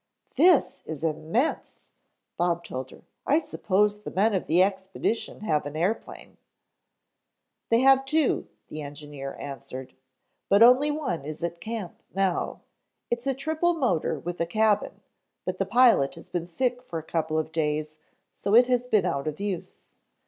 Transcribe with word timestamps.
"This 0.35 0.81
is 0.87 1.03
immense," 1.03 1.89
Bob 2.35 2.63
told 2.63 2.89
her. 2.89 3.03
"I 3.27 3.37
suppose 3.37 4.01
the 4.01 4.09
men 4.09 4.33
of 4.33 4.47
the 4.47 4.63
expedition 4.63 5.41
have 5.41 5.67
an 5.67 5.75
airplane." 5.75 6.37
"They 7.69 7.81
have 7.81 8.05
two," 8.05 8.47
the 8.69 8.81
engineer 8.81 9.35
answered, 9.39 9.93
"but 10.49 10.63
only 10.63 10.89
one 10.89 11.23
is 11.23 11.43
at 11.43 11.61
camp 11.61 12.01
now. 12.15 12.61
It's 13.11 13.27
a 13.27 13.35
triple 13.35 13.75
motor 13.75 14.17
with 14.17 14.41
a 14.41 14.47
cabin, 14.47 15.01
but 15.45 15.59
the 15.59 15.67
pilot 15.67 16.15
has 16.15 16.29
been 16.29 16.47
sick 16.47 16.81
for 16.81 16.97
a 16.97 17.03
couple 17.03 17.37
of 17.37 17.51
days 17.51 17.99
so 18.33 18.55
it 18.55 18.65
has 18.69 18.87
been 18.87 19.05
out 19.05 19.27
of 19.27 19.39
use. 19.39 19.91